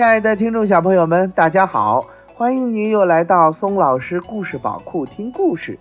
[0.00, 2.02] 亲爱的听众小朋友们，大家好！
[2.34, 5.78] 欢迎您又来到松老师故事宝库听故事。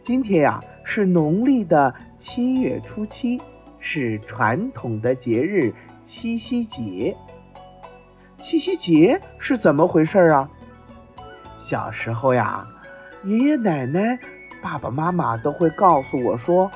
[0.00, 3.38] 今天呀是农历的七月初七，
[3.78, 7.14] 是传统的节日七夕节。
[8.38, 10.48] 七夕节是怎么回事啊？
[11.58, 12.64] 小时候呀，
[13.24, 14.18] 爷爷奶奶、
[14.62, 16.70] 爸爸妈妈都会告诉我说，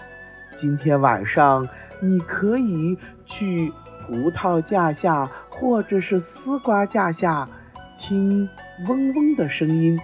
[0.55, 1.67] 今天晚上
[2.03, 3.73] 你可以去
[4.07, 5.27] 葡萄架下
[5.65, 7.49] 或者是丝瓜架下
[7.97, 8.47] 听
[8.87, 9.99] 嗡嗡的声音，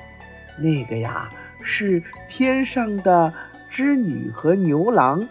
[0.57, 1.31] 那个呀
[1.63, 3.31] 是天上的
[3.69, 5.29] 织女和牛郎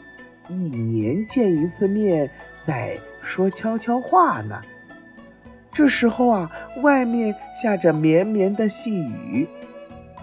[0.47, 2.29] 一年见一次面，
[2.63, 4.61] 在说悄悄话呢。
[5.73, 6.51] 这时候啊，
[6.83, 9.47] 外面下着绵绵的细雨。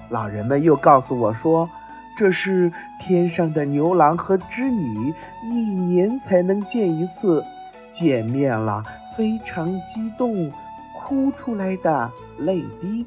[0.08, 1.68] 老人们又告诉我说，
[2.16, 2.70] 这是
[3.00, 5.12] 天上的牛郎和织女
[5.50, 7.44] 一年才能见一次，
[7.92, 8.84] 见面了
[9.16, 10.52] 非常激动，
[10.94, 13.06] 哭出来的泪滴。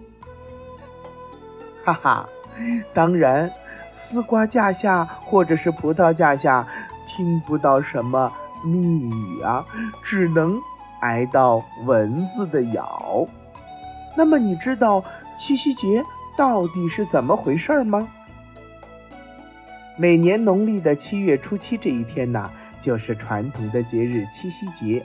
[1.86, 2.30] 哈哈，
[2.94, 3.52] 当然，
[3.92, 6.68] 丝瓜架下或者是葡萄架下，
[7.06, 8.32] 听不到什么
[8.64, 9.66] 蜜语啊，
[10.04, 10.60] 只能。
[11.02, 13.26] 挨到蚊子的咬，
[14.18, 15.02] 那么你知道
[15.38, 16.04] 七夕节
[16.36, 18.06] 到底是怎么回事吗？
[19.96, 25.02] 每年农历的七月初七这一天呢，就是传统的节日七夕节。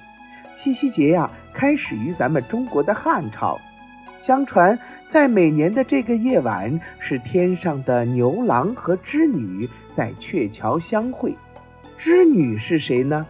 [0.54, 3.58] 七夕节呀，开始于咱们中国的汉朝。
[4.20, 11.36] 相传，在每年的这个夜晚，是天上的牛郎和织女在鹊桥相会。
[11.98, 13.26] 织女是谁呢？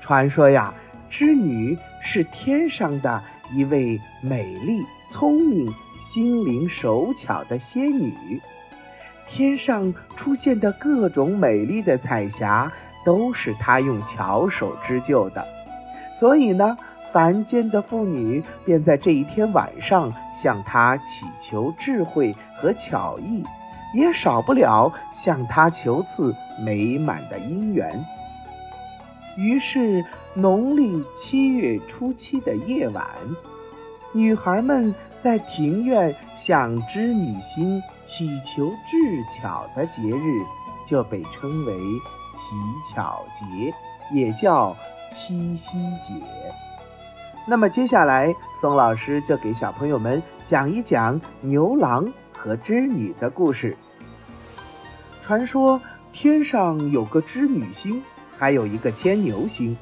[0.00, 0.74] 传说呀。
[1.10, 3.22] 织女是天上的
[3.54, 8.12] 一位美丽、聪明、心灵手巧的仙女，
[9.26, 12.70] 天上出现的各种美丽的彩霞
[13.06, 15.42] 都是她用巧手织就的。
[16.18, 16.76] 所以呢，
[17.12, 23.44] 凡间的妇女便在这一天晚上向她祈求智慧和巧艺，
[23.94, 28.04] 也少不了向她求赐美满的姻缘。
[29.36, 30.04] 于是。
[30.34, 33.04] 农历七月初七的夜晚，
[34.12, 38.96] 女孩们在庭院向织女星祈求智
[39.28, 40.44] 巧的节日，
[40.86, 41.74] 就被称为
[42.36, 42.54] 乞
[42.94, 43.74] 巧节，
[44.12, 44.76] 也叫
[45.10, 46.14] 七夕节。
[47.46, 53.76] 那么接下来，宋老师就给小朋友们讲一讲牛郎和织女的故事。
[55.20, 55.80] 传说
[56.12, 58.02] 天上有个织女星，
[58.36, 59.76] 还有一个牵牛星。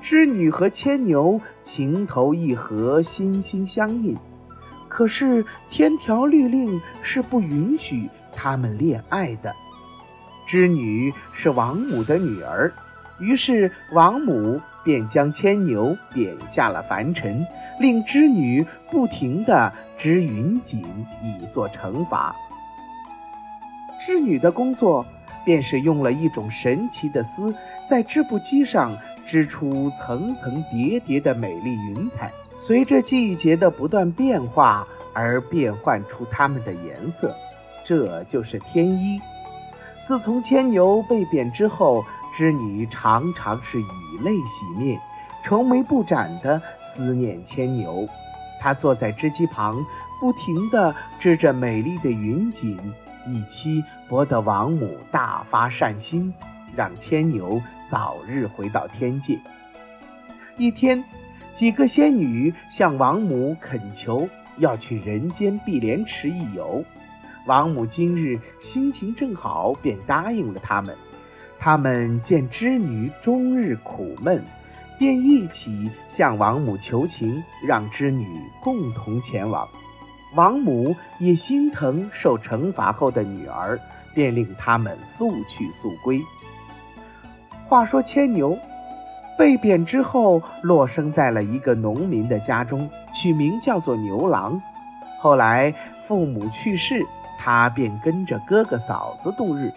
[0.00, 4.16] 织女和牵牛情投意合，心心相印。
[4.88, 9.52] 可是天条律令是不允许他们恋爱的。
[10.46, 12.72] 织女是王母的女儿，
[13.20, 17.46] 于是王母便将牵牛贬下了凡尘，
[17.80, 20.84] 令织女不停地织云锦，
[21.22, 22.34] 以作惩罚。
[24.00, 25.04] 织女的工作
[25.44, 27.54] 便是用了一种神奇的丝，
[27.88, 28.96] 在织布机上。
[29.28, 37.36] 织出层层叠叠的美丽云彩，随着季节的不断变化而变换出它们的颜色，
[37.84, 39.20] 这就是天衣。
[40.06, 42.02] 自从牵牛被贬之后，
[42.32, 45.00] 织女常常是以泪洗面，
[45.42, 48.08] 愁眉不展地思念牵牛。
[48.60, 49.84] 她坐在织机旁，
[50.20, 52.76] 不停地织着美丽的云锦，
[53.26, 56.32] 以期博得王母大发善心。
[56.76, 59.36] 让牵牛早日回到天界。
[60.56, 61.02] 一天，
[61.52, 64.28] 几个仙女向王母恳求
[64.58, 66.84] 要去人间碧莲池一游。
[67.46, 70.96] 王母今日心情正好，便答应了他们。
[71.58, 74.42] 他们见织女终日苦闷，
[74.98, 78.26] 便一起向王母求情，让织女
[78.62, 79.68] 共同前往。
[80.34, 83.78] 王母也心疼受惩罚后的女儿，
[84.14, 86.22] 便令他们速去速归。
[87.66, 88.56] 话说牵牛
[89.36, 94.60] 被贬之后，落生在了一个农民的家中，取名叫做牛郎。
[95.18, 95.74] 后来
[96.04, 97.04] 父母去世，
[97.36, 99.72] 他便跟着哥哥嫂子度日。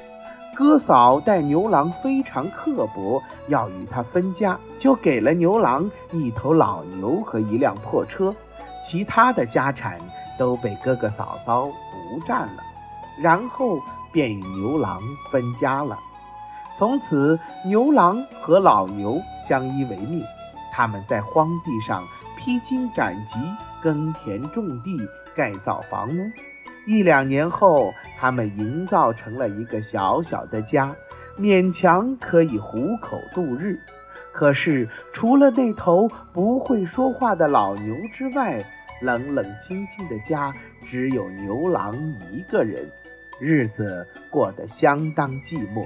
[0.61, 8.31] 哥嫂待牛郎非常刻薄，要与他分家，就给了牛郎一头老牛和一辆破车，
[8.79, 9.99] 其他的家产
[10.37, 12.61] 都被哥哥嫂嫂独占了，
[13.19, 13.81] 然后
[14.11, 15.97] 便与牛郎分家了。
[16.77, 20.23] 从此，牛郎和老牛相依为命。
[20.71, 22.07] 他们在荒地上
[22.37, 23.39] 披荆斩棘，
[23.81, 24.95] 耕田种地，
[25.35, 26.31] 盖造房屋。
[26.85, 30.95] 一两年后，他们营造成了一个小小的家，
[31.39, 33.79] 勉强可以糊口度日。
[34.33, 38.63] 可是，除了那头不会说话的老牛之外，
[39.01, 40.53] 冷冷清清的家
[40.85, 41.95] 只有牛郎
[42.31, 42.89] 一个人，
[43.39, 45.85] 日子过得相当寂寞。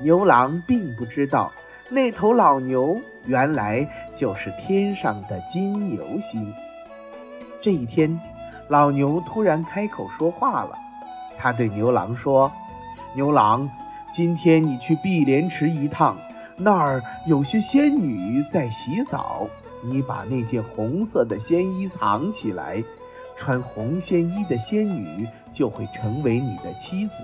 [0.00, 1.52] 牛郎并不知道，
[1.88, 3.86] 那头老牛原来
[4.16, 6.52] 就是天上的金牛星。
[7.60, 8.18] 这一天，
[8.68, 10.78] 老牛突然开口说话了，
[11.38, 12.50] 他对牛郎说
[13.14, 13.68] ：“牛郎，
[14.12, 16.16] 今天你去碧莲池一趟，
[16.56, 19.46] 那儿有些仙女在洗澡。”
[19.86, 22.82] 你把那件红色的仙衣藏起来，
[23.36, 27.22] 穿红仙衣的仙女就会成为你的妻子。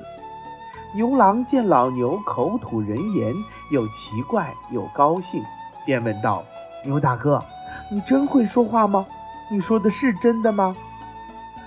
[0.94, 3.34] 牛郎见老牛口吐人言，
[3.70, 5.42] 又奇怪又高兴，
[5.86, 6.44] 便问道
[6.84, 7.42] ：“牛大哥，
[7.90, 9.06] 你真会说话吗？
[9.50, 10.76] 你说的是真的吗？”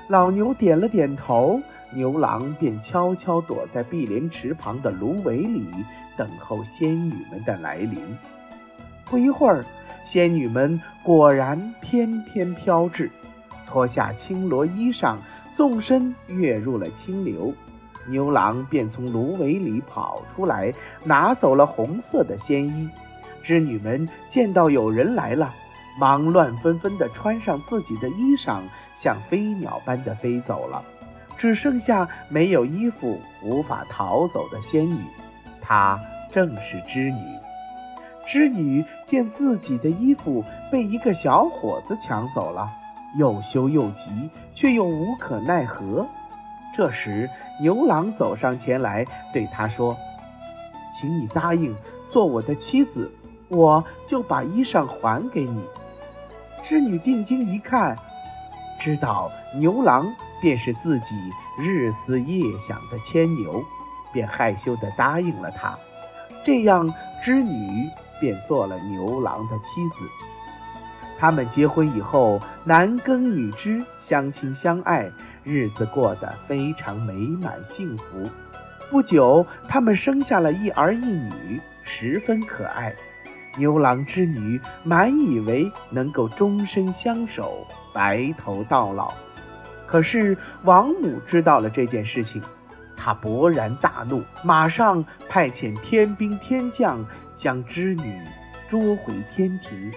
[0.08, 1.62] 老牛点了点头，
[1.94, 5.66] 牛郎便悄悄躲在碧莲池旁的芦苇里，
[6.18, 8.00] 等候仙女们的来临。
[9.06, 9.64] 不一会儿。
[10.06, 13.10] 仙女们果然翩翩飘至，
[13.66, 15.16] 脱下青罗衣裳，
[15.56, 17.54] 纵身跃入了清流。
[18.10, 20.74] 牛郎便从芦苇里跑出来，
[21.06, 22.90] 拿走了红色的仙衣。
[23.42, 25.54] 织女们见到有人来了，
[25.98, 28.62] 忙乱纷纷地穿上自己的衣裳，
[28.95, 30.84] 像飞鸟般的飞走了。
[31.38, 35.04] 只剩下没有衣服、无法逃走的仙女，
[35.62, 36.00] 她
[36.31, 37.19] 正是织女。
[38.25, 42.69] 织女见自己的衣服被一个小伙子抢走了，
[43.18, 46.07] 又羞又急，却又无可奈何。
[46.74, 47.30] 这时，
[47.62, 49.98] 牛郎走上前来，对她说
[50.95, 51.75] ：“请你答应
[52.10, 53.12] 做我的妻子，
[53.50, 55.62] 我就把衣裳还给你。”
[56.63, 57.95] 织女定睛一看，
[58.80, 60.07] 知道牛郎
[60.42, 61.15] 便是自己
[61.60, 63.63] 日思夜想的牵牛，
[64.12, 65.77] 便害羞地答应了他。
[66.44, 66.92] 这样，
[67.24, 67.88] 织女。
[68.21, 70.07] 便做了牛郎的妻子。
[71.19, 75.12] 他们结婚以后，男耕女织，相亲相爱，
[75.44, 78.30] 日子过得非常美满幸福。
[78.89, 82.94] 不久，他们生下了一儿一女，十分可爱。
[83.58, 89.14] 牛郎织女满以为能够终身相守，白头到老。
[89.88, 92.42] 可是王母知道了这件事情，
[92.98, 97.06] 她勃然大怒，马上派遣天兵天将。
[97.36, 98.22] 将织女
[98.68, 99.92] 捉回天庭。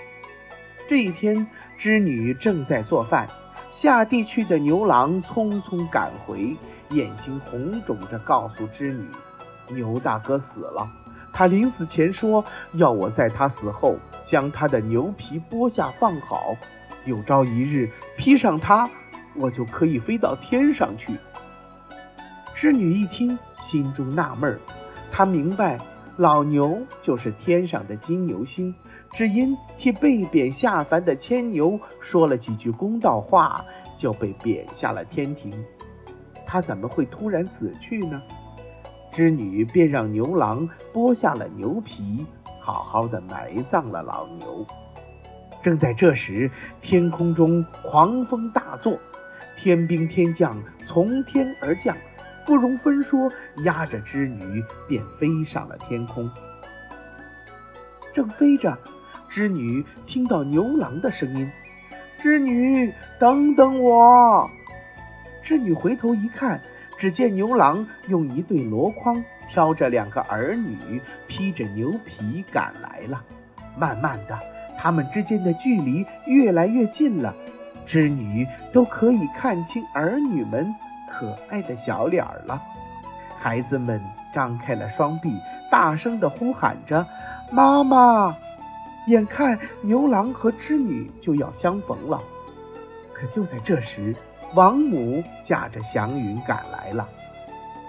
[0.89, 3.29] 这一天，织女正在做饭，
[3.71, 6.57] 下地去的牛郎匆匆赶回，
[6.91, 9.07] 眼睛红肿着，告诉织女
[9.69, 10.89] ：“牛大哥死了。
[11.39, 12.43] 他临死前说，
[12.73, 16.57] 要我在他死后将他的牛皮剥下放好，
[17.05, 18.89] 有朝一日披上它，
[19.35, 21.15] 我就可以飞到天上去。”
[22.57, 24.59] 织女一听，心中纳闷儿，
[25.13, 25.79] 她明白。
[26.17, 28.75] 老牛就是天上的金牛星，
[29.13, 33.63] 只因替被贬下凡的牵牛说了几句公道话，
[33.99, 35.63] 就被贬下了天庭。
[36.47, 38.23] 他怎么会突然死去呢？
[39.17, 42.27] 织女便让牛郎剥下了牛皮，
[42.61, 44.67] 好好的埋葬了老牛。
[45.63, 46.51] 正在这时，
[46.83, 48.99] 天空中狂风大作，
[49.57, 51.97] 天兵天将从天而降。
[52.45, 53.33] 不容分说，
[53.65, 56.31] 压着织女便飞上了天空。
[58.13, 58.77] 正飞着，
[59.31, 61.51] 织女听到牛郎的声音
[62.21, 64.47] ：“织女，等等我！”
[65.43, 66.61] 织女回头一看，
[66.99, 73.23] 只见牛郎用一对箩筐挑着两个儿女，披着牛皮赶来了。
[73.77, 74.39] 慢慢的，
[74.79, 77.35] 他们之间的距离越来越近了，
[77.85, 80.75] 织女都可以看清儿女们。
[81.09, 82.61] 可爱的小脸儿了，
[83.39, 83.99] 孩子们
[84.35, 85.33] 张开了双臂，
[85.71, 87.07] 大声地呼喊着
[87.51, 88.37] ：“妈妈！”
[89.09, 92.21] 眼看牛郎和织女就要相逢了，
[93.15, 94.15] 可就在这时，
[94.55, 97.07] 王母驾着祥云赶来了。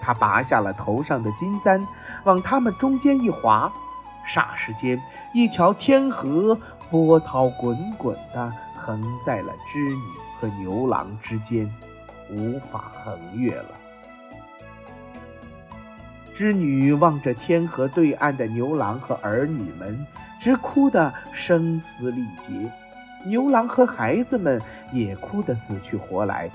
[0.01, 1.85] 她拔下了头上的金簪，
[2.23, 3.71] 往他们中间一划，
[4.27, 5.01] 霎时间，
[5.33, 6.57] 一条天河
[6.89, 10.01] 波涛滚滚地横在了织女
[10.39, 11.69] 和牛郎之间。
[12.29, 13.69] 无法横越了。
[16.35, 20.05] 织女望着天河对岸的牛郎和儿女们，
[20.37, 22.69] 直哭得声嘶力竭；
[23.25, 26.49] 牛郎和孩子们也哭得死去活来。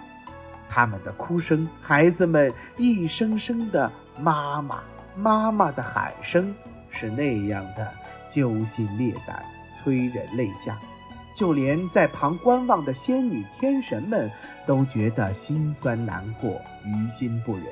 [0.70, 4.80] 他们的哭声，孩子们一声声的“妈妈，
[5.14, 6.54] 妈妈”的喊声，
[6.88, 7.86] 是那样的
[8.30, 9.44] 揪心裂胆，
[9.76, 10.78] 催人泪下。
[11.34, 14.30] 就连在旁观望的仙女天神们
[14.66, 17.64] 都觉得心酸难过，于心不忍。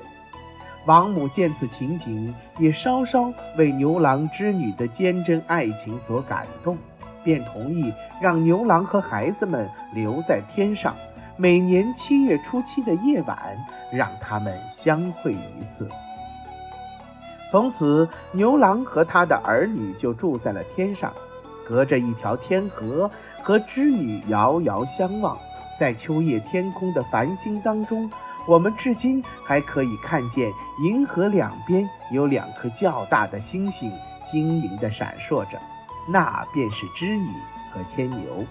[0.86, 6.76] 王母见此情景，也稍稍为牛郎织女的坚贞爱情所感动，
[7.24, 10.94] 便同意让牛郎和孩子们留在天上，
[11.36, 13.38] 每年七月初七的夜晚，
[13.92, 15.88] 让他们相会一次。
[17.50, 21.12] 从此，牛郎和他的儿女就住在了天上，
[21.66, 23.10] 隔着一条天河，
[23.42, 25.36] 和织女遥遥相望。
[25.78, 28.08] 在秋夜天空的繁星当中，
[28.46, 30.52] 我们至今还可以看见
[30.84, 33.90] 银河两边有两颗较大的星星
[34.24, 35.58] 晶莹地闪烁着，
[36.10, 37.28] 那便是织女
[37.72, 38.44] 和牵牛。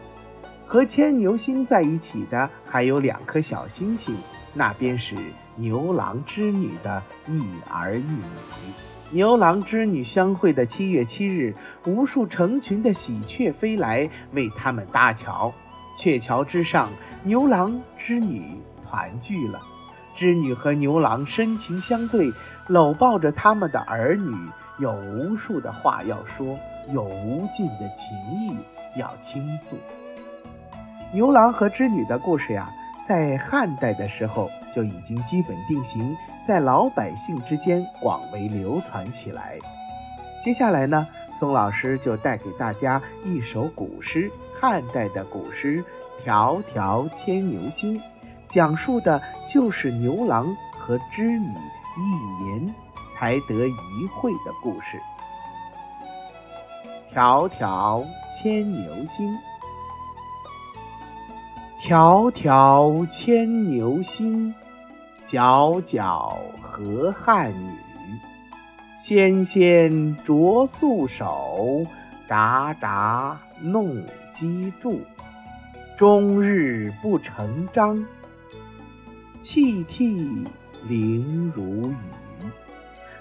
[0.66, 4.16] 和牵牛星在一起的还有两颗小星星，
[4.54, 5.16] 那便是
[5.56, 8.22] 牛郎织女的一儿一女。
[9.12, 15.52] 牛郎织女相会的七月七日，无数成群的喜鹊飞来为他们搭桥。
[15.98, 16.90] 鹊桥之上，
[17.24, 18.56] 牛郎织女
[18.88, 19.60] 团聚了。
[20.16, 22.32] 织女和牛郎深情相对，
[22.68, 24.36] 搂抱着他们的儿女，
[24.78, 26.56] 有无数的话要说，
[26.94, 28.58] 有无尽的情谊
[29.00, 29.78] 要倾诉。
[31.14, 32.70] 牛郎和织女的故事呀，
[33.08, 36.16] 在汉代的时候就已经基本定型，
[36.46, 39.58] 在老百姓之间广为流传起来。
[40.44, 44.32] 接下来呢，宋老师就带给大家一首古诗。
[44.62, 45.84] 汉代的古诗
[46.28, 47.98] 《迢迢牵牛星》，
[48.48, 51.48] 讲述的就是牛郎和织女
[51.98, 52.76] 一年
[53.18, 55.00] 才得一会的故事。
[57.14, 59.36] 迢迢牵牛星，
[61.80, 64.54] 迢迢牵牛星，
[65.26, 67.80] 皎皎河汉女。
[68.96, 71.84] 纤纤擢素手，
[72.28, 75.00] 札札弄机杼。
[75.98, 78.06] 终日不成章，
[79.42, 80.48] 泣涕
[80.88, 81.96] 零如雨。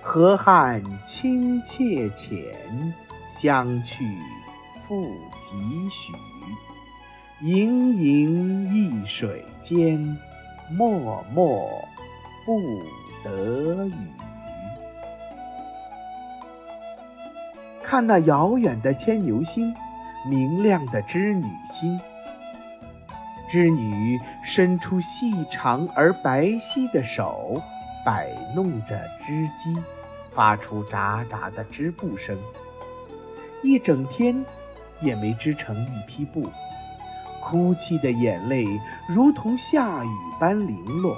[0.02, 2.38] 河汉清且浅，
[3.29, 4.19] 相去
[4.75, 5.05] 复
[5.37, 6.13] 几许？
[7.43, 10.01] 盈盈一水间，
[10.71, 10.87] 脉
[11.35, 11.43] 脉
[12.47, 12.83] 不
[13.23, 13.95] 得语。
[17.85, 19.75] 看那遥远的牵牛星，
[20.27, 22.01] 明亮的织女星。
[23.49, 27.63] 织女伸出细长而白皙的手，
[28.05, 29.77] 摆弄着织机，
[30.31, 32.37] 发出喳喳的织布声。
[33.62, 34.45] 一整天
[35.00, 36.49] 也没织成一匹布，
[37.43, 38.65] 哭泣的眼泪
[39.09, 40.09] 如同下雨
[40.41, 41.17] 般零落。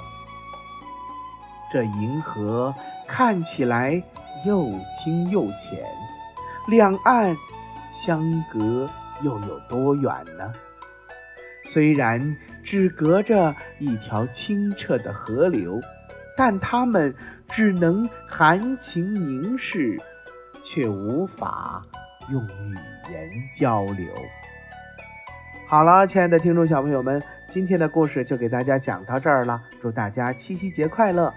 [1.71, 2.73] 这银河
[3.07, 4.03] 看起来
[4.45, 5.83] 又清又浅。
[6.67, 7.35] 两岸
[7.91, 8.89] 相隔
[9.23, 10.53] 又有多远呢？
[11.65, 15.79] 虽然只隔着一条清澈的河流，
[16.37, 17.13] 但他们
[17.49, 19.99] 只能含情凝视，
[20.63, 21.85] 却无法
[22.31, 22.75] 用语
[23.11, 24.07] 言交流。
[25.67, 29.61] 好了，亲爱的听众小朋友们，今天的故事就给大家讲到这儿了。
[29.79, 31.33] 祝大家七夕节快乐！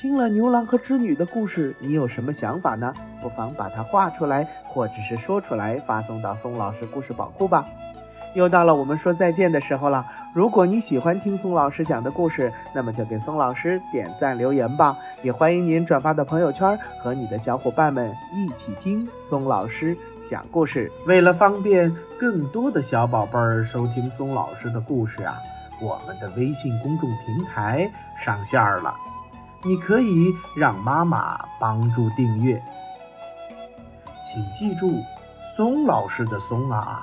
[0.00, 2.94] 听了牛郎和织女的故事，你有什么想法呢？
[3.20, 7.66] 不妨把它画出来，或者是说出来，发送到宋老师故事宝库吧。
[8.34, 10.04] 又到了我们说再见的时候了。
[10.34, 14.96] 如果你喜欢听松老师讲的故事，那么就给松老师点赞留言吧。
[15.22, 19.96] 也欢迎您转发到朋友圈，和你的小伙伴们一起听松老师
[20.30, 20.92] 讲故事。
[21.06, 25.38] 为了方便更多的小宝贝儿收听松老师的故事啊，
[25.80, 27.90] 我们的微信公众平台
[28.22, 28.94] 上线了。
[29.64, 32.62] 你可以让妈妈帮助订阅，
[34.24, 35.02] 请记住，
[35.56, 37.02] 松老师的“松”啊